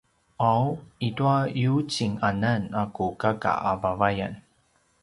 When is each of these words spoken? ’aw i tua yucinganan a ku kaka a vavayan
’aw 0.49 0.65
i 1.07 1.09
tua 1.17 1.37
yucinganan 1.61 2.61
a 2.81 2.83
ku 2.95 3.05
kaka 3.21 3.51
a 3.69 3.71
vavayan 3.81 4.33